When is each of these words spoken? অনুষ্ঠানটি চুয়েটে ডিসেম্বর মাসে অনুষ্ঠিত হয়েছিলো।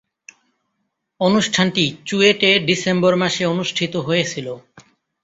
অনুষ্ঠানটি 1.21 1.85
চুয়েটে 2.05 2.51
ডিসেম্বর 2.67 3.13
মাসে 3.15 3.43
অনুষ্ঠিত 3.45 3.93
হয়েছিলো। 4.07 4.53